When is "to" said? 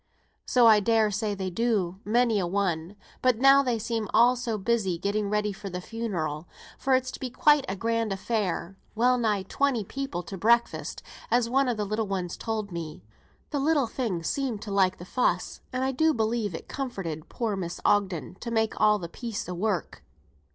7.11-7.19, 10.23-10.39, 14.63-14.71, 18.39-18.49